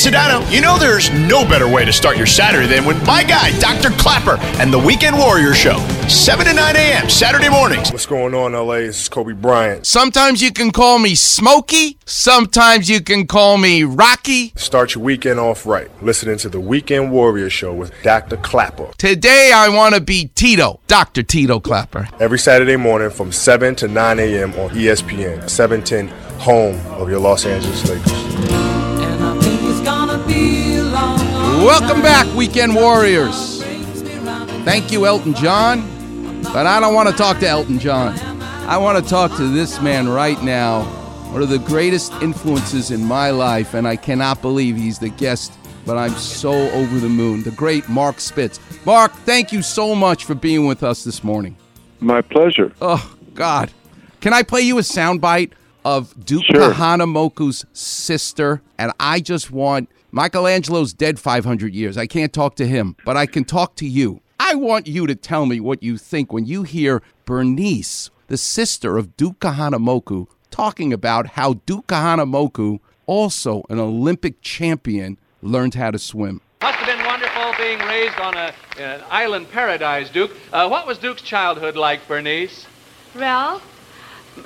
Sedano. 0.00 0.50
You 0.50 0.62
know 0.62 0.78
there's 0.78 1.10
no 1.10 1.44
better 1.44 1.68
way 1.68 1.84
to 1.84 1.92
start 1.92 2.16
your 2.16 2.26
Saturday 2.26 2.66
than 2.66 2.86
with 2.86 3.04
my 3.06 3.22
guy, 3.22 3.50
Dr. 3.58 3.90
Klapper, 3.90 4.38
and 4.58 4.72
the 4.72 4.78
Weekend 4.78 5.14
Warrior 5.14 5.52
Show. 5.52 5.76
7 6.08 6.46
to 6.46 6.54
9 6.54 6.74
a.m. 6.76 7.10
Saturday 7.10 7.50
mornings. 7.50 7.92
What's 7.92 8.06
going 8.06 8.34
on, 8.34 8.54
LA? 8.54 8.76
This 8.76 9.02
is 9.02 9.08
Kobe 9.10 9.34
Bryant. 9.34 9.86
Sometimes 9.86 10.40
you 10.40 10.52
can 10.52 10.70
call 10.70 10.98
me 10.98 11.14
Smokey. 11.14 11.98
Sometimes 12.06 12.88
you 12.88 13.02
can 13.02 13.26
call 13.26 13.58
me 13.58 13.82
Rocky. 13.84 14.54
Start 14.56 14.94
your 14.94 15.04
weekend 15.04 15.38
off 15.38 15.66
right. 15.66 15.90
Listening 16.02 16.38
to 16.38 16.48
the 16.48 16.60
Weekend 16.60 17.12
Warrior 17.12 17.50
Show 17.50 17.74
with 17.74 17.92
Dr. 18.02 18.38
Klapper. 18.38 18.90
Today 18.96 19.52
I 19.54 19.68
want 19.68 19.96
to 19.96 20.00
be 20.00 20.30
Tito, 20.34 20.80
Dr. 20.86 21.22
Tito 21.22 21.60
Klapper. 21.60 22.08
Every 22.18 22.38
Saturday 22.38 22.76
morning 22.76 23.10
from 23.10 23.32
7 23.32 23.74
to 23.76 23.86
9 23.86 24.18
a.m. 24.18 24.52
on 24.54 24.70
ESPN, 24.70 25.50
710, 25.50 26.08
home 26.38 26.80
of 26.92 27.10
your 27.10 27.18
Los 27.20 27.44
Angeles 27.44 27.86
Lakers. 27.86 28.19
Welcome 31.64 32.02
back, 32.02 32.26
Weekend 32.34 32.74
Warriors. 32.74 33.62
Thank 34.64 34.90
you, 34.92 35.06
Elton 35.06 35.34
John. 35.34 36.42
But 36.42 36.66
I 36.66 36.80
don't 36.80 36.94
want 36.94 37.08
to 37.08 37.14
talk 37.14 37.38
to 37.40 37.48
Elton 37.48 37.78
John. 37.78 38.18
I 38.66 38.76
want 38.78 39.02
to 39.02 39.08
talk 39.08 39.36
to 39.36 39.48
this 39.48 39.80
man 39.80 40.08
right 40.08 40.42
now, 40.42 40.82
one 41.32 41.42
of 41.42 41.48
the 41.48 41.58
greatest 41.58 42.12
influences 42.22 42.90
in 42.90 43.04
my 43.04 43.30
life, 43.30 43.74
and 43.74 43.86
I 43.86 43.96
cannot 43.96 44.42
believe 44.42 44.76
he's 44.76 44.98
the 44.98 45.10
guest, 45.10 45.52
but 45.86 45.96
I'm 45.96 46.12
so 46.12 46.52
over 46.70 46.98
the 46.98 47.08
moon. 47.08 47.42
The 47.42 47.50
great 47.52 47.88
Mark 47.88 48.20
Spitz. 48.20 48.58
Mark, 48.84 49.12
thank 49.12 49.52
you 49.52 49.62
so 49.62 49.94
much 49.94 50.24
for 50.24 50.34
being 50.34 50.66
with 50.66 50.82
us 50.82 51.04
this 51.04 51.22
morning. 51.22 51.56
My 52.00 52.20
pleasure. 52.20 52.72
Oh, 52.80 53.14
God. 53.34 53.70
Can 54.20 54.32
I 54.32 54.42
play 54.42 54.62
you 54.62 54.78
a 54.78 54.82
soundbite 54.82 55.52
of 55.84 56.14
Duke 56.24 56.44
Sure. 56.44 56.72
Kahanamoku's 56.72 57.64
sister? 57.72 58.60
And 58.78 58.92
I 58.98 59.20
just 59.20 59.50
want 59.50 59.88
Michelangelo's 60.12 60.92
dead 60.92 61.20
500 61.20 61.74
years. 61.74 61.96
I 61.96 62.06
can't 62.06 62.32
talk 62.32 62.56
to 62.56 62.66
him, 62.66 62.96
but 63.04 63.16
I 63.16 63.26
can 63.26 63.44
talk 63.44 63.76
to 63.76 63.86
you. 63.86 64.20
I 64.40 64.54
want 64.54 64.88
you 64.88 65.06
to 65.06 65.14
tell 65.14 65.46
me 65.46 65.60
what 65.60 65.82
you 65.82 65.96
think 65.96 66.32
when 66.32 66.46
you 66.46 66.64
hear 66.64 67.02
Bernice, 67.24 68.10
the 68.26 68.36
sister 68.36 68.96
of 68.96 69.16
Duke 69.16 69.38
Kahanamoku, 69.38 70.26
talking 70.50 70.92
about 70.92 71.28
how 71.28 71.54
Duke 71.64 71.86
Kahanamoku, 71.86 72.80
also 73.06 73.62
an 73.70 73.78
Olympic 73.78 74.40
champion, 74.40 75.16
learned 75.42 75.74
how 75.74 75.92
to 75.92 75.98
swim. 75.98 76.40
Must 76.62 76.76
have 76.78 76.96
been 76.96 77.06
wonderful 77.06 77.52
being 77.56 77.78
raised 77.80 78.18
on 78.18 78.36
a, 78.36 78.52
an 78.78 79.02
island 79.10 79.50
paradise, 79.50 80.10
Duke. 80.10 80.32
Uh, 80.52 80.68
what 80.68 80.86
was 80.86 80.98
Duke's 80.98 81.22
childhood 81.22 81.76
like, 81.76 82.06
Bernice? 82.08 82.66
Ralph, 83.14 83.62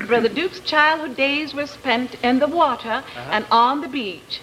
Brother 0.06 0.28
Duke's 0.28 0.60
childhood 0.60 1.16
days 1.16 1.54
were 1.54 1.66
spent 1.66 2.16
in 2.22 2.38
the 2.38 2.48
water 2.48 3.02
and 3.30 3.46
on 3.50 3.80
the 3.80 3.88
beach. 3.88 4.40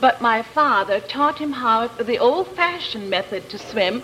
But 0.00 0.20
my 0.20 0.42
father 0.42 1.00
taught 1.00 1.38
him 1.38 1.52
how 1.52 1.88
the 1.88 2.18
old-fashioned 2.18 3.08
method 3.08 3.48
to 3.50 3.58
swim 3.58 4.02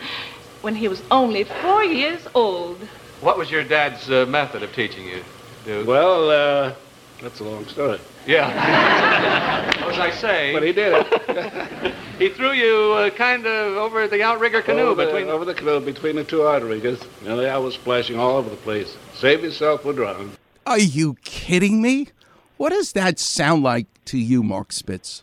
when 0.62 0.74
he 0.74 0.88
was 0.88 1.02
only 1.10 1.44
four 1.44 1.84
years 1.84 2.26
old. 2.34 2.78
What 3.20 3.36
was 3.36 3.50
your 3.50 3.62
dad's 3.62 4.10
uh, 4.10 4.26
method 4.26 4.62
of 4.62 4.72
teaching 4.72 5.06
you, 5.06 5.22
Duke? 5.64 5.86
Well, 5.86 6.30
uh, 6.30 6.74
that's 7.20 7.40
a 7.40 7.44
long 7.44 7.66
story. 7.66 8.00
Yeah. 8.26 8.48
As 9.86 9.98
I 9.98 10.10
say, 10.10 10.52
But 10.52 10.62
he 10.62 10.72
did 10.72 10.94
it. 10.94 11.94
he 12.18 12.30
threw 12.30 12.52
you 12.52 12.92
uh, 12.92 13.10
kind 13.10 13.46
of 13.46 13.76
over 13.76 14.08
the 14.08 14.22
outrigger 14.22 14.62
canoe 14.62 14.82
over, 14.82 15.04
between. 15.04 15.26
the, 15.26 15.32
over 15.32 15.44
the 15.44 15.54
canoe 15.54 15.80
between 15.80 16.16
the 16.16 16.24
two 16.24 16.46
outriggers. 16.46 17.02
And 17.20 17.28
know, 17.28 17.44
I 17.44 17.58
was 17.58 17.74
splashing 17.74 18.18
all 18.18 18.36
over 18.36 18.48
the 18.48 18.56
place. 18.56 18.96
Save 19.14 19.42
yourself 19.42 19.84
or 19.84 19.92
drown. 19.92 20.32
Are 20.66 20.78
you 20.78 21.14
kidding 21.24 21.82
me? 21.82 22.08
What 22.56 22.70
does 22.70 22.92
that 22.92 23.18
sound 23.18 23.62
like 23.62 23.86
to 24.06 24.18
you, 24.18 24.42
Mark 24.42 24.72
Spitz? 24.72 25.22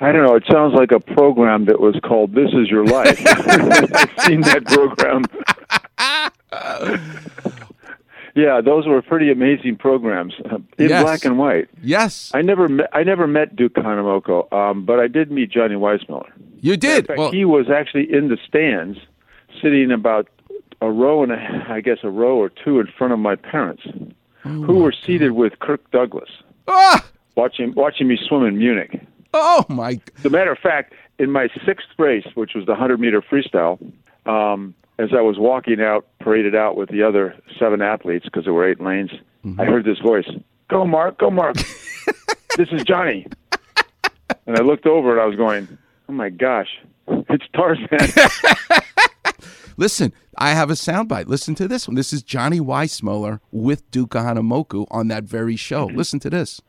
I 0.00 0.12
don't 0.12 0.26
know. 0.26 0.34
It 0.34 0.44
sounds 0.50 0.74
like 0.74 0.90
a 0.92 1.00
program 1.00 1.66
that 1.66 1.80
was 1.80 1.96
called 2.02 2.34
"This 2.34 2.50
Is 2.52 2.68
Your 2.68 2.84
Life." 2.86 3.20
I've 3.26 4.24
seen 4.24 4.40
that 4.42 4.64
program. 4.66 5.24
yeah, 8.34 8.60
those 8.60 8.86
were 8.86 9.00
pretty 9.02 9.30
amazing 9.30 9.76
programs 9.76 10.34
uh, 10.50 10.56
in 10.78 10.88
Yes. 10.88 11.02
black 11.02 11.24
and 11.24 11.38
white. 11.38 11.68
Yes, 11.82 12.30
I 12.34 12.42
never 12.42 12.68
met, 12.68 12.88
I 12.92 13.04
never 13.04 13.26
met 13.26 13.54
Duke 13.54 13.74
Kahanamoku, 13.74 14.52
um, 14.52 14.84
but 14.84 14.98
I 14.98 15.06
did 15.06 15.30
meet 15.30 15.50
Johnny 15.50 15.76
Weissmuller. 15.76 16.30
you 16.60 16.76
did. 16.76 17.06
fact, 17.06 17.18
Well, 17.18 17.30
he 17.30 17.44
was 17.44 17.70
actually 17.70 18.12
in 18.12 18.28
the 18.28 18.38
stands, 18.46 18.98
sitting 19.62 19.92
about 19.92 20.28
a 20.80 20.90
row 20.90 21.22
and 21.22 21.30
a, 21.32 21.66
I 21.68 21.80
guess 21.80 21.98
a 22.02 22.10
row 22.10 22.36
or 22.36 22.48
two 22.48 22.80
in 22.80 22.88
front 22.98 23.12
of 23.12 23.18
my 23.20 23.36
parents, 23.36 23.84
who 24.42 24.78
were 24.80 24.92
seated 24.92 25.32
with 25.32 25.58
Kirk 25.60 25.88
Douglas, 25.92 26.28
ah, 26.68 27.02
watching 27.36 27.72
watching 27.74 28.08
me 28.08 28.18
swim 28.28 28.42
in 28.44 28.58
Munich. 28.58 29.00
oh 29.36 29.64
my! 29.68 30.00
As 30.18 30.24
a 30.24 30.30
matter 30.30 30.52
of 30.52 30.58
fact, 30.58 30.94
in 31.18 31.30
my 31.30 31.48
sixth 31.66 31.88
race, 31.98 32.26
which 32.34 32.52
was 32.54 32.66
the 32.66 32.72
100 32.72 33.00
meter 33.00 33.20
freestyle, 33.20 33.78
um, 34.26 34.74
as 34.98 35.10
I 35.12 35.20
was 35.20 35.38
walking 35.38 35.80
out, 35.80 36.06
paraded 36.20 36.54
out 36.54 36.76
with 36.76 36.88
the 36.88 37.02
other 37.02 37.34
seven 37.58 37.82
athletes 37.82 38.24
because 38.26 38.44
there 38.44 38.54
were 38.54 38.68
eight 38.68 38.80
lanes, 38.80 39.10
I 39.58 39.64
heard 39.64 39.84
this 39.84 39.98
voice 39.98 40.28
Go, 40.68 40.86
Mark, 40.86 41.18
go, 41.18 41.30
Mark. 41.30 41.56
this 42.56 42.68
is 42.72 42.82
Johnny. 42.84 43.26
And 44.46 44.56
I 44.56 44.62
looked 44.62 44.86
over 44.86 45.12
and 45.12 45.20
I 45.20 45.26
was 45.26 45.36
going, 45.36 45.68
Oh 46.08 46.12
my 46.12 46.30
gosh, 46.30 46.68
it's 47.08 47.44
Tarzan. 47.54 47.88
Listen, 49.76 50.12
I 50.38 50.50
have 50.50 50.70
a 50.70 50.74
soundbite. 50.74 51.26
Listen 51.26 51.54
to 51.56 51.68
this 51.68 51.88
one. 51.88 51.96
This 51.96 52.12
is 52.12 52.22
Johnny 52.22 52.60
Weissmuller 52.60 53.40
with 53.50 53.90
Duke 53.90 54.10
Hanamoku 54.10 54.86
on 54.90 55.08
that 55.08 55.24
very 55.24 55.56
show. 55.56 55.86
Listen 55.86 56.20
to 56.20 56.30
this. 56.30 56.60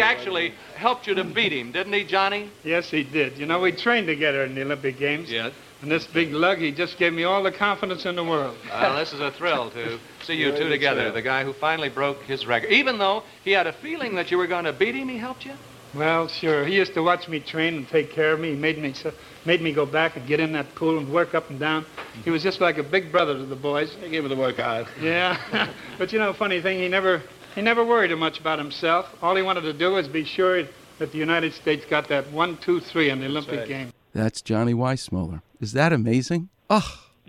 Duke 0.00 0.18
actually 0.18 0.54
helped 0.76 1.06
you 1.06 1.14
to 1.14 1.24
beat 1.24 1.52
him, 1.52 1.72
didn't 1.72 1.92
he, 1.92 2.04
Johnny? 2.04 2.50
Yes, 2.64 2.90
he 2.90 3.02
did. 3.02 3.36
You 3.38 3.46
know, 3.46 3.60
we 3.60 3.72
trained 3.72 4.06
together 4.06 4.44
in 4.44 4.54
the 4.54 4.62
Olympic 4.62 4.98
Games. 4.98 5.30
Yes. 5.30 5.52
And 5.82 5.90
this 5.90 6.06
big 6.06 6.32
lug, 6.32 6.58
he 6.58 6.72
just 6.72 6.98
gave 6.98 7.12
me 7.12 7.24
all 7.24 7.42
the 7.42 7.52
confidence 7.52 8.04
in 8.04 8.16
the 8.16 8.24
world. 8.24 8.56
Well, 8.70 8.96
this 8.96 9.12
is 9.12 9.20
a 9.20 9.30
thrill 9.30 9.70
to 9.70 9.98
see 10.24 10.34
you 10.34 10.52
two 10.56 10.68
together. 10.68 11.10
The 11.10 11.22
guy 11.22 11.44
who 11.44 11.52
finally 11.52 11.90
broke 11.90 12.22
his 12.22 12.46
record. 12.46 12.70
Even 12.70 12.98
though 12.98 13.22
he 13.44 13.50
had 13.52 13.66
a 13.66 13.72
feeling 13.72 14.14
that 14.14 14.30
you 14.30 14.38
were 14.38 14.46
going 14.46 14.64
to 14.64 14.72
beat 14.72 14.94
him, 14.94 15.08
he 15.08 15.18
helped 15.18 15.44
you? 15.44 15.52
Well, 15.94 16.28
sure. 16.28 16.64
He 16.64 16.76
used 16.76 16.94
to 16.94 17.02
watch 17.02 17.28
me 17.28 17.40
train 17.40 17.74
and 17.74 17.88
take 17.88 18.10
care 18.10 18.32
of 18.32 18.40
me. 18.40 18.50
He 18.50 18.56
made 18.56 18.78
me 18.78 18.92
so, 18.92 19.12
made 19.44 19.60
me 19.60 19.72
go 19.72 19.84
back 19.84 20.16
and 20.16 20.26
get 20.26 20.38
in 20.40 20.52
that 20.52 20.74
pool 20.74 20.98
and 20.98 21.12
work 21.12 21.34
up 21.34 21.50
and 21.50 21.58
down. 21.58 21.84
He 22.24 22.30
was 22.30 22.42
just 22.42 22.60
like 22.60 22.78
a 22.78 22.82
big 22.82 23.10
brother 23.10 23.34
to 23.34 23.44
the 23.44 23.56
boys. 23.56 23.94
He 24.02 24.10
gave 24.10 24.22
me 24.22 24.28
the 24.28 24.36
workout. 24.36 24.86
Yeah. 25.00 25.68
but 25.98 26.12
you 26.12 26.18
know, 26.18 26.32
funny 26.32 26.60
thing, 26.60 26.78
he 26.78 26.88
never 26.88 27.22
he 27.54 27.62
never 27.62 27.84
worried 27.84 28.16
much 28.16 28.40
about 28.40 28.58
himself. 28.58 29.14
All 29.22 29.36
he 29.36 29.42
wanted 29.42 29.62
to 29.62 29.72
do 29.72 29.92
was 29.92 30.08
be 30.08 30.24
sure 30.24 30.64
that 30.98 31.12
the 31.12 31.18
United 31.18 31.52
States 31.52 31.84
got 31.88 32.08
that 32.08 32.30
one, 32.30 32.56
two, 32.58 32.80
three 32.80 33.10
in 33.10 33.20
the 33.20 33.26
Olympic 33.26 33.60
right. 33.60 33.68
Games. 33.68 33.92
That's 34.12 34.42
Johnny 34.42 34.74
Weissmuller. 34.74 35.42
Is 35.60 35.72
that 35.72 35.92
amazing? 35.92 36.48
Oh, 36.68 37.06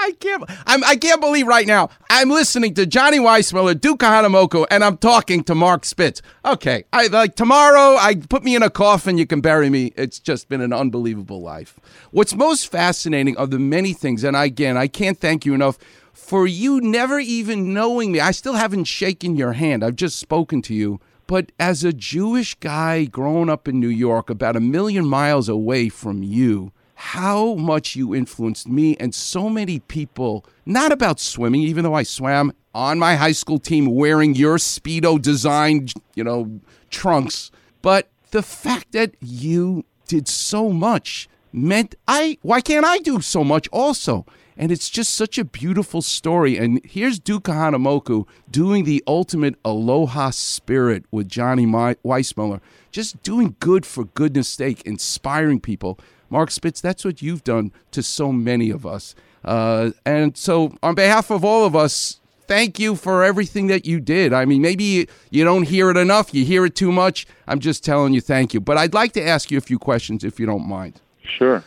I 0.00 0.12
can't. 0.20 0.44
I'm, 0.66 0.84
I 0.84 0.96
can't 0.96 1.20
believe 1.20 1.46
right 1.46 1.66
now 1.66 1.90
I'm 2.10 2.28
listening 2.30 2.74
to 2.74 2.86
Johnny 2.86 3.18
Weissmuller, 3.18 3.80
Duke 3.80 4.00
Hanamoku, 4.00 4.66
and 4.70 4.84
I'm 4.84 4.96
talking 4.96 5.42
to 5.44 5.54
Mark 5.54 5.84
Spitz. 5.84 6.22
Okay, 6.44 6.84
I 6.92 7.08
like 7.08 7.34
tomorrow. 7.34 7.96
I 7.96 8.14
put 8.16 8.44
me 8.44 8.54
in 8.54 8.62
a 8.62 8.70
coffin. 8.70 9.18
You 9.18 9.26
can 9.26 9.40
bury 9.40 9.70
me. 9.70 9.92
It's 9.96 10.18
just 10.18 10.48
been 10.48 10.60
an 10.60 10.72
unbelievable 10.72 11.40
life. 11.40 11.78
What's 12.10 12.34
most 12.34 12.70
fascinating 12.70 13.36
are 13.36 13.46
the 13.46 13.58
many 13.58 13.92
things, 13.92 14.24
and 14.24 14.36
again, 14.36 14.76
I 14.76 14.86
can't 14.86 15.18
thank 15.18 15.44
you 15.44 15.54
enough 15.54 15.78
for 16.14 16.46
you 16.46 16.80
never 16.80 17.18
even 17.18 17.74
knowing 17.74 18.12
me. 18.12 18.20
I 18.20 18.30
still 18.30 18.54
haven't 18.54 18.84
shaken 18.84 19.36
your 19.36 19.52
hand. 19.52 19.84
I've 19.84 19.96
just 19.96 20.18
spoken 20.18 20.62
to 20.62 20.74
you. 20.74 21.00
But 21.26 21.52
as 21.58 21.84
a 21.84 21.92
Jewish 21.92 22.54
guy 22.54 23.04
growing 23.04 23.50
up 23.50 23.66
in 23.66 23.80
New 23.80 23.88
York, 23.88 24.30
about 24.30 24.56
a 24.56 24.60
million 24.60 25.06
miles 25.06 25.48
away 25.48 25.88
from 25.88 26.22
you, 26.22 26.72
how 26.94 27.54
much 27.54 27.96
you 27.96 28.14
influenced 28.14 28.68
me 28.68 28.96
and 28.96 29.14
so 29.14 29.50
many 29.50 29.80
people, 29.80 30.46
not 30.64 30.92
about 30.92 31.20
swimming, 31.20 31.62
even 31.62 31.82
though 31.82 31.94
I 31.94 32.04
swam 32.04 32.52
on 32.74 32.98
my 32.98 33.16
high 33.16 33.32
school 33.32 33.58
team 33.58 33.86
wearing 33.86 34.34
your 34.34 34.56
Speedo 34.56 35.20
designed, 35.20 35.94
you 36.14 36.24
know, 36.24 36.60
trunks, 36.90 37.50
but 37.82 38.08
the 38.30 38.42
fact 38.42 38.92
that 38.92 39.14
you 39.20 39.84
did 40.06 40.28
so 40.28 40.70
much 40.70 41.28
meant 41.52 41.94
I, 42.06 42.38
why 42.42 42.60
can't 42.60 42.84
I 42.84 42.98
do 42.98 43.20
so 43.20 43.44
much 43.44 43.68
also? 43.68 44.26
And 44.56 44.70
it's 44.70 44.88
just 44.88 45.14
such 45.14 45.36
a 45.38 45.44
beautiful 45.44 46.00
story. 46.02 46.56
And 46.56 46.80
here's 46.84 47.18
Duke 47.18 47.44
Hanamoku 47.44 48.26
doing 48.50 48.84
the 48.84 49.02
ultimate 49.06 49.56
aloha 49.64 50.30
spirit 50.30 51.04
with 51.10 51.28
Johnny 51.28 51.66
Weissmuller, 51.66 52.60
just 52.92 53.22
doing 53.22 53.56
good 53.58 53.84
for 53.84 54.04
goodness 54.04 54.48
sake, 54.48 54.82
inspiring 54.82 55.60
people. 55.60 55.98
Mark 56.30 56.50
Spitz, 56.50 56.80
that's 56.80 57.04
what 57.04 57.22
you've 57.22 57.44
done 57.44 57.72
to 57.90 58.02
so 58.02 58.32
many 58.32 58.70
of 58.70 58.86
us. 58.86 59.14
Uh, 59.44 59.90
and 60.06 60.36
so, 60.36 60.74
on 60.82 60.94
behalf 60.94 61.30
of 61.30 61.44
all 61.44 61.66
of 61.66 61.76
us, 61.76 62.20
thank 62.46 62.78
you 62.78 62.96
for 62.96 63.22
everything 63.24 63.66
that 63.66 63.84
you 63.84 64.00
did. 64.00 64.32
I 64.32 64.44
mean, 64.44 64.62
maybe 64.62 65.08
you 65.30 65.44
don't 65.44 65.64
hear 65.64 65.90
it 65.90 65.96
enough, 65.96 66.32
you 66.32 66.44
hear 66.44 66.64
it 66.64 66.74
too 66.74 66.92
much. 66.92 67.26
I'm 67.46 67.58
just 67.58 67.84
telling 67.84 68.14
you 68.14 68.20
thank 68.20 68.54
you. 68.54 68.60
But 68.60 68.78
I'd 68.78 68.94
like 68.94 69.12
to 69.12 69.22
ask 69.26 69.50
you 69.50 69.58
a 69.58 69.62
few 69.62 69.78
questions 69.78 70.24
if 70.24 70.40
you 70.40 70.46
don't 70.46 70.66
mind. 70.66 71.00
sure. 71.22 71.62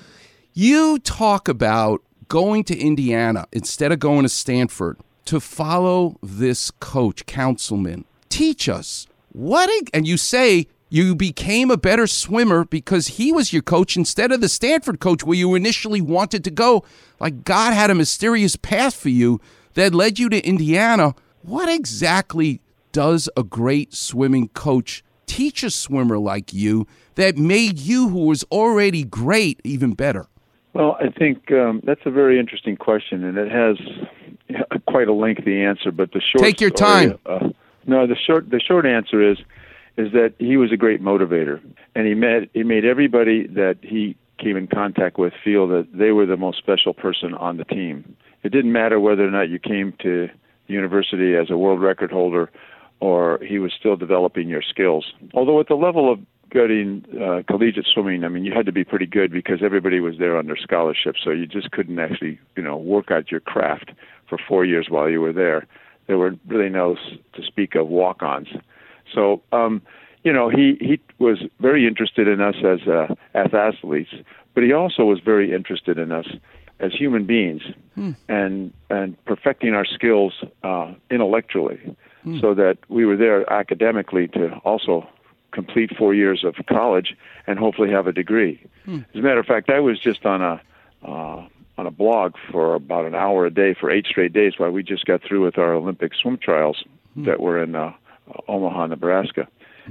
You 0.54 0.98
talk 0.98 1.48
about 1.48 2.02
going 2.28 2.64
to 2.66 2.78
Indiana 2.78 3.46
instead 3.52 3.92
of 3.92 4.00
going 4.00 4.24
to 4.24 4.30
Stanford 4.30 4.98
to 5.26 5.40
follow 5.40 6.18
this 6.24 6.72
coach, 6.72 7.26
Counsilman. 7.26 8.06
Teach 8.30 8.70
us 8.70 9.08
what, 9.34 9.70
and 9.94 10.08
you 10.08 10.18
say 10.18 10.68
You 10.90 11.16
became 11.16 11.70
a 11.70 11.78
better 11.78 12.08
swimmer 12.08 12.64
because 12.64 13.08
he 13.08 13.34
was 13.34 13.52
your 13.52 13.62
coach 13.62 13.98
instead 13.98 14.32
of 14.32 14.40
the 14.40 14.48
Stanford 14.48 15.00
coach 15.02 15.24
where 15.24 15.38
you 15.38 15.54
initially 15.54 16.00
wanted 16.00 16.46
to 16.46 16.52
go. 16.52 16.86
Like 17.20 17.44
God 17.44 17.74
had 17.74 17.90
a 17.90 17.96
mysterious 17.96 18.56
path 18.56 18.96
for 18.96 19.10
you 19.10 19.42
that 19.74 19.94
led 19.94 20.18
you 20.18 20.30
to 20.30 20.46
Indiana. 20.48 21.14
What 21.42 21.68
exactly 21.68 22.62
does 22.94 23.30
a 23.36 23.44
great 23.44 23.94
swimming 23.94 24.48
coach 24.50 25.04
teach 25.26 25.62
a 25.62 25.70
swimmer 25.70 26.18
like 26.18 26.54
you 26.54 26.88
that 27.16 27.38
made 27.38 27.80
you, 27.80 28.08
who 28.10 28.26
was 28.26 28.44
already 28.46 29.04
great, 29.04 29.60
even 29.66 29.94
better? 29.94 30.28
Well, 30.78 30.96
I 31.02 31.10
think 31.10 31.52
um, 31.52 31.82
that's 31.84 32.02
a 32.06 32.12
very 32.12 32.40
interesting 32.40 32.78
question, 32.78 33.24
and 33.24 33.36
it 33.36 33.52
has 33.52 33.78
quite 34.88 35.08
a 35.08 35.14
lengthy 35.14 35.60
answer. 35.60 35.92
But 35.92 36.12
the 36.12 36.22
short 36.22 36.44
take 36.44 36.62
your 36.62 36.70
story, 36.70 37.08
time. 37.08 37.20
Uh, 37.26 37.50
no, 37.88 38.06
the 38.06 38.16
short 38.16 38.52
the 38.52 38.60
short 38.60 38.86
answer 38.86 39.28
is 39.28 39.40
is 39.98 40.12
that 40.12 40.36
he 40.38 40.56
was 40.56 40.72
a 40.72 40.78
great 40.78 41.02
motivator, 41.02 41.60
and 41.96 42.06
he 42.06 42.14
met 42.14 42.50
he 42.54 42.62
made 42.62 42.86
everybody 42.86 43.48
that 43.48 43.78
he 43.82 44.16
came 44.38 44.56
in 44.56 44.68
contact 44.68 45.18
with 45.18 45.34
feel 45.44 45.68
that 45.68 45.88
they 45.94 46.12
were 46.12 46.28
the 46.28 46.38
most 46.38 46.60
special 46.60 46.94
person 46.94 47.34
on 47.34 47.58
the 47.58 47.66
team. 47.66 48.16
It 48.44 48.50
didn't 48.50 48.72
matter 48.72 49.00
whether 49.00 49.28
or 49.28 49.32
not 49.32 49.50
you 49.50 49.58
came 49.58 49.94
to 50.04 50.30
the 50.68 50.74
university 50.74 51.36
as 51.36 51.50
a 51.50 51.58
world 51.58 51.82
record 51.82 52.12
holder 52.12 52.52
or 53.00 53.40
he 53.44 53.60
was 53.60 53.72
still 53.78 53.96
developing 53.96 54.48
your 54.48 54.62
skills. 54.62 55.14
Although 55.34 55.60
at 55.60 55.68
the 55.68 55.76
level 55.76 56.12
of 56.12 56.20
getting 56.50 57.06
uh, 57.22 57.44
collegiate 57.48 57.88
swimming, 57.94 58.24
I 58.24 58.30
mean, 58.30 58.46
you 58.46 58.54
had 58.54 58.66
to 58.66 58.72
be 58.72 58.84
pretty 58.84 59.06
good 59.06 59.32
because 59.32 59.60
everybody 59.64 60.00
was 60.00 60.18
there 60.18 60.38
under 60.38 60.56
scholarship, 60.56 61.16
so 61.24 61.32
you 61.32 61.46
just 61.46 61.72
couldn't 61.72 62.00
actually, 62.00 62.40
you 62.56 62.64
know, 62.64 62.78
work 62.78 63.12
out 63.12 63.32
your 63.32 63.40
craft 63.40 63.92
for 64.28 64.38
four 64.48 64.66
years 64.66 64.88
while 64.90 65.10
you 65.10 65.22
were 65.22 65.34
there. 65.34 65.68
There 66.08 66.18
were 66.18 66.36
really 66.48 66.70
no 66.70 66.96
to 67.34 67.44
speak 67.44 67.76
of 67.76 67.88
walk-ons. 67.88 68.48
So, 69.14 69.42
um, 69.52 69.82
you 70.24 70.34
know, 70.34 70.50
he 70.50 70.78
he 70.80 71.00
was 71.20 71.40
very 71.60 71.88
interested 71.88 72.28
in 72.28 72.42
us 72.42 72.56
as 72.64 72.88
uh, 72.88 73.14
as 73.34 73.54
athletes, 73.54 74.14
but 74.54 74.64
he 74.64 74.74
also 74.74 75.04
was 75.04 75.20
very 75.20 75.54
interested 75.54 75.98
in 75.98 76.12
us 76.12 76.28
as 76.80 76.94
human 76.94 77.26
beings 77.26 77.64
Hmm. 77.96 78.12
and 78.30 78.74
and 78.90 79.16
perfecting 79.26 79.74
our 79.74 79.86
skills 79.86 80.34
uh, 80.64 80.94
intellectually, 81.10 81.80
Hmm. 82.24 82.40
so 82.40 82.54
that 82.54 82.78
we 82.90 83.06
were 83.06 83.18
there 83.18 83.52
academically 83.52 84.28
to 84.30 84.56
also 84.66 85.08
complete 85.52 85.96
four 85.98 86.14
years 86.14 86.44
of 86.44 86.56
college 86.68 87.16
and 87.48 87.58
hopefully 87.60 87.90
have 87.92 88.08
a 88.08 88.12
degree. 88.14 88.64
Hmm. 88.86 89.00
As 89.14 89.20
a 89.20 89.22
matter 89.22 89.40
of 89.40 89.46
fact, 89.46 89.70
I 89.70 89.80
was 89.80 90.00
just 90.00 90.26
on 90.26 90.42
a 90.42 90.62
uh, 91.04 91.48
on 91.78 91.86
a 91.86 91.92
blog 91.92 92.34
for 92.52 92.74
about 92.74 93.06
an 93.06 93.14
hour 93.14 93.46
a 93.46 93.52
day 93.52 93.74
for 93.74 93.92
eight 93.92 94.08
straight 94.08 94.34
days 94.34 94.54
while 94.58 94.72
we 94.72 94.82
just 94.84 95.06
got 95.06 95.22
through 95.22 95.44
with 95.46 95.58
our 95.58 95.74
Olympic 95.74 96.14
swim 96.16 96.38
trials 96.38 96.84
Hmm. 97.18 97.24
that 97.26 97.40
were 97.40 97.62
in 97.62 97.76
uh, 97.76 97.94
Omaha, 98.48 98.88
Nebraska. 98.88 99.48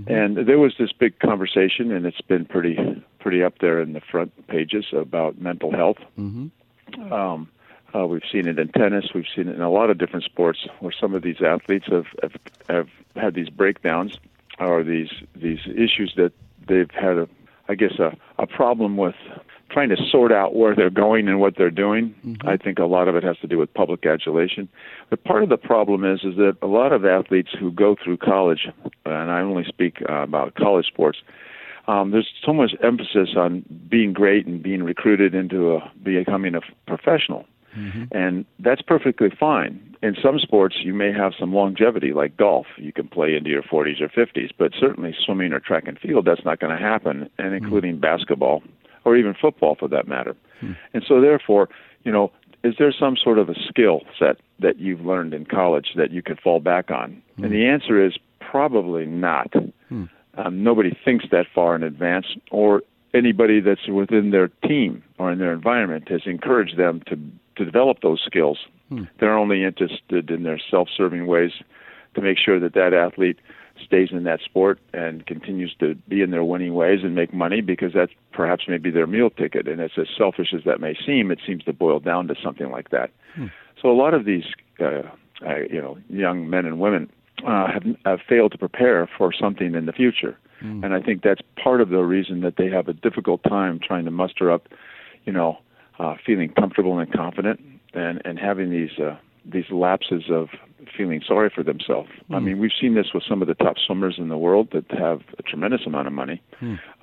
And 0.07 0.37
there 0.37 0.59
was 0.59 0.75
this 0.79 0.93
big 0.93 1.19
conversation, 1.21 1.91
and 1.91 2.05
it's 2.05 2.21
been 2.21 2.45
pretty 2.45 2.77
pretty 3.19 3.43
up 3.43 3.59
there 3.61 3.81
in 3.81 3.95
the 3.95 4.01
front 4.01 4.47
pages 4.47 4.85
about 4.93 5.41
mental 5.41 5.73
health. 5.73 5.97
Mm-hmm. 6.19 7.13
Um, 7.13 7.49
uh, 7.95 8.07
we've 8.07 8.23
seen 8.31 8.47
it 8.47 8.59
in 8.59 8.69
tennis. 8.69 9.07
We've 9.15 9.25
seen 9.35 9.49
it 9.49 9.55
in 9.57 9.63
a 9.63 9.71
lot 9.71 9.89
of 9.89 9.97
different 9.97 10.25
sports 10.27 10.67
where 10.81 10.93
some 10.93 11.15
of 11.15 11.23
these 11.23 11.41
athletes 11.41 11.87
have 11.91 12.07
have, 12.23 12.37
have 12.69 12.89
had 13.17 13.35
these 13.35 13.49
breakdowns 13.49 14.19
or 14.59 14.83
these 14.85 15.11
these 15.35 15.61
issues 15.67 16.15
that 16.17 16.33
they've 16.69 16.91
had 16.91 17.17
a 17.19 17.29
I 17.69 17.75
guess 17.75 17.99
a, 17.99 18.17
a 18.41 18.47
problem 18.47 18.97
with 18.97 19.15
trying 19.71 19.89
to 19.89 19.97
sort 20.11 20.33
out 20.33 20.55
where 20.55 20.75
they're 20.75 20.91
going 20.91 21.27
and 21.29 21.41
what 21.41 21.55
they're 21.57 21.71
doing. 21.71 22.15
I 22.47 22.57
think 22.57 22.79
a 22.79 22.85
lot 22.85 23.09
of 23.09 23.17
it 23.17 23.25
has 23.25 23.37
to 23.39 23.49
do 23.49 23.59
with 23.59 23.73
public 23.75 24.07
adulation. 24.07 24.69
But 25.11 25.25
part 25.25 25.43
of 25.43 25.49
the 25.49 25.57
problem 25.57 26.05
is 26.05 26.21
is 26.23 26.37
that 26.37 26.57
a 26.63 26.67
lot 26.67 26.93
of 26.93 27.05
athletes 27.05 27.51
who 27.59 27.73
go 27.73 27.97
through 28.03 28.19
college, 28.19 28.69
and 29.05 29.31
I 29.31 29.41
only 29.41 29.65
speak 29.65 30.03
uh, 30.09 30.23
about 30.23 30.55
college 30.55 30.87
sports, 30.87 31.19
um, 31.89 32.11
there's 32.11 32.29
so 32.45 32.53
much 32.53 32.73
emphasis 32.83 33.31
on 33.37 33.65
being 33.89 34.13
great 34.13 34.47
and 34.47 34.63
being 34.63 34.83
recruited 34.83 35.35
into 35.35 35.75
a, 35.75 35.93
becoming 36.03 36.55
a 36.55 36.61
professional. 36.87 37.47
Mm-hmm. 37.77 38.05
And 38.17 38.45
that's 38.59 38.83
perfectly 38.83 39.29
fine. 39.39 39.97
In 40.03 40.17
some 40.23 40.39
sports, 40.39 40.77
you 40.83 40.95
may 40.95 41.13
have 41.13 41.33
some 41.39 41.55
longevity, 41.55 42.13
like 42.13 42.37
golf. 42.37 42.67
You 42.77 42.93
can 42.93 43.09
play 43.09 43.35
into 43.35 43.51
your 43.51 43.63
40s 43.63 44.01
or 44.01 44.09
50s, 44.09 44.51
but 44.59 44.73
certainly 44.79 45.15
swimming 45.25 45.53
or 45.53 45.61
track 45.61 45.85
and 45.87 45.99
field, 45.99 46.27
that's 46.27 46.45
not 46.45 46.61
going 46.61 46.77
to 46.77 46.83
happen, 46.83 47.31
and 47.39 47.49
mm-hmm. 47.49 47.65
including 47.65 47.99
basketball 47.99 48.63
or 49.05 49.17
even 49.17 49.35
football 49.41 49.77
for 49.79 49.89
that 49.89 50.09
matter. 50.09 50.37
Hmm. 50.61 50.73
And 50.93 51.05
so, 51.07 51.21
therefore, 51.21 51.69
you 52.03 52.13
know, 52.13 52.33
is 52.65 52.75
there 52.79 52.93
some 52.93 53.17
sort 53.17 53.39
of 53.39 53.49
a 53.49 53.55
skill 53.69 54.01
set 54.19 54.39
that 54.59 54.79
you've 54.79 55.01
learned 55.01 55.33
in 55.33 55.47
college 55.47 55.91
that 55.97 56.11
you 56.11 56.23
could 56.23 56.41
fall 56.41 56.61
back 56.61 56.91
on? 56.91 57.23
Hmm. 57.37 57.45
And 57.45 57.53
the 57.53 57.67
answer 57.67 58.05
is 58.05 58.19
probably 58.41 59.07
not. 59.07 59.53
Hmm. 59.89 60.05
Um, 60.37 60.63
nobody 60.63 60.97
thinks 61.05 61.25
that 61.31 61.47
far 61.55 61.75
in 61.77 61.83
advance, 61.83 62.27
or 62.51 62.83
anybody 63.15 63.61
that's 63.61 63.89
within 63.89 64.31
their 64.31 64.49
team 64.67 65.03
or 65.19 65.33
in 65.33 65.39
their 65.39 65.53
environment 65.53 66.09
has 66.09 66.23
encouraged 66.27 66.77
them 66.77 67.03
to 67.07 67.17
to 67.57 67.65
develop 67.65 68.01
those 68.03 68.23
skills. 68.25 68.59
They're 69.19 69.37
only 69.37 69.65
interested 69.65 70.31
in 70.31 70.43
their 70.45 70.61
self-serving 70.71 71.27
ways 71.27 71.53
to 72.15 72.21
make 72.21 72.39
sure 72.39 72.61
that 72.61 72.75
that 72.75 72.95
athlete 72.95 73.39
stays 73.85 74.09
in 74.11 74.25
that 74.25 74.41
sport 74.41 74.79
and 74.95 75.27
continues 75.27 75.75
to 75.81 75.95
be 76.09 76.23
in 76.23 76.31
their 76.31 76.45
winning 76.45 76.75
ways 76.75 77.01
and 77.03 77.15
make 77.15 77.35
money 77.35 77.61
because 77.61 77.93
that's 77.93 78.13
perhaps 78.33 78.65
maybe 78.69 78.91
their 78.91 79.07
meal 79.07 79.29
ticket. 79.29 79.69
And 79.69 79.81
it's 79.81 79.99
as 79.99 80.07
selfish 80.17 80.55
as 80.55 80.63
that 80.65 80.81
may 80.81 80.95
seem, 81.07 81.31
it 81.31 81.41
seems 81.47 81.65
to 81.65 81.73
boil 81.73 82.01
down 82.01 82.27
to 82.29 82.35
something 82.43 82.71
like 82.71 82.89
that. 82.91 83.11
So 83.81 83.91
a 83.91 83.93
lot 83.93 84.15
of 84.15 84.25
these, 84.25 84.45
uh, 84.81 85.03
uh, 85.47 85.59
you 85.71 85.81
know, 85.83 85.99
young 86.09 86.49
men 86.49 86.65
and 86.65 86.81
women 86.81 87.11
uh, 87.47 87.67
have, 87.71 87.83
have 88.07 88.21
failed 88.27 88.53
to 88.53 88.59
prepare 88.59 89.07
for 89.19 89.31
something 89.33 89.75
in 89.75 89.85
the 89.85 89.93
future, 89.93 90.39
and 90.83 90.95
I 90.95 91.01
think 91.03 91.23
that's 91.23 91.43
part 91.63 91.83
of 91.83 91.91
the 91.91 91.99
reason 91.99 92.41
that 92.41 92.55
they 92.57 92.71
have 92.71 92.89
a 92.89 92.95
difficult 92.95 93.43
time 93.43 93.79
trying 93.79 94.07
to 94.07 94.11
muster 94.11 94.51
up, 94.51 94.69
you 95.27 95.33
know, 95.35 95.59
uh, 95.99 96.15
feeling 96.25 96.51
comfortable 96.51 96.99
and 96.99 97.13
confident, 97.13 97.61
and 97.95 98.21
and 98.25 98.39
having 98.39 98.71
these 98.71 98.99
uh, 98.99 99.17
these 99.45 99.71
lapses 99.71 100.25
of 100.31 100.49
feeling 100.97 101.23
sorry 101.27 101.51
for 101.55 101.63
themselves. 101.63 102.09
I 102.31 102.39
mean, 102.41 102.59
we've 102.59 102.71
seen 102.81 102.95
this 102.95 103.09
with 103.15 103.25
some 103.29 103.43
of 103.43 103.49
the 103.49 103.55
top 103.55 103.77
swimmers 103.85 104.17
in 104.19 104.29
the 104.29 104.39
world 104.39 104.69
that 104.73 104.91
have 104.99 105.23
a 105.39 105.43
tremendous 105.43 105.83
amount 105.87 106.07
of 106.07 106.13
money, 106.13 106.43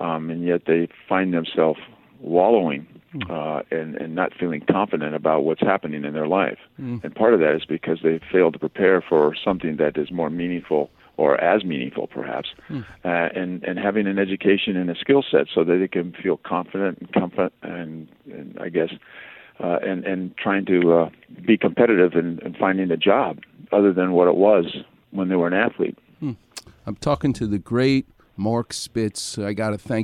um, 0.00 0.30
and 0.30 0.44
yet 0.44 0.62
they 0.66 0.88
find 1.08 1.32
themselves 1.32 1.80
wallowing 2.20 2.86
uh, 3.30 3.62
and 3.70 3.94
and 3.96 4.14
not 4.14 4.32
feeling 4.38 4.62
confident 4.70 5.14
about 5.14 5.44
what's 5.44 5.60
happening 5.60 6.04
in 6.04 6.12
their 6.14 6.26
life. 6.26 6.58
And 7.02 7.14
part 7.14 7.34
of 7.34 7.40
that 7.40 7.54
is 7.54 7.64
because 7.64 7.98
they 8.02 8.20
failed 8.32 8.54
to 8.54 8.58
prepare 8.58 9.00
for 9.06 9.34
something 9.44 9.76
that 9.76 9.96
is 9.96 10.10
more 10.10 10.30
meaningful 10.30 10.90
or 11.16 11.40
as 11.40 11.64
meaningful, 11.64 12.08
perhaps, 12.08 12.48
uh, 13.04 13.08
and 13.08 13.62
and 13.64 13.78
having 13.78 14.06
an 14.06 14.18
education 14.18 14.76
and 14.76 14.90
a 14.90 14.96
skill 14.96 15.22
set 15.30 15.46
so 15.54 15.62
that 15.62 15.76
they 15.78 15.88
can 15.88 16.12
feel 16.20 16.38
confident 16.38 16.98
and 16.98 17.12
comfort 17.12 17.52
and 17.62 18.08
and 18.34 18.58
I 18.60 18.68
guess. 18.68 18.90
Uh, 19.60 19.78
and 19.86 20.04
and 20.04 20.36
trying 20.36 20.66
to 20.66 20.92
uh, 20.92 21.10
be 21.46 21.56
competitive 21.56 22.14
and, 22.14 22.42
and 22.42 22.56
finding 22.56 22.90
a 22.90 22.96
job 22.96 23.38
other 23.70 23.92
than 23.92 24.10
what 24.10 24.26
it 24.26 24.34
was 24.34 24.78
when 25.12 25.28
they 25.28 25.36
were 25.36 25.46
an 25.46 25.54
athlete. 25.54 25.96
I'm 26.86 26.96
talking 26.96 27.32
to 27.34 27.46
the 27.46 27.58
great 27.58 28.06
Mark 28.36 28.72
Spitz. 28.72 29.38
I 29.38 29.52
got 29.54 29.70
to 29.70 29.78
thank 29.78 30.02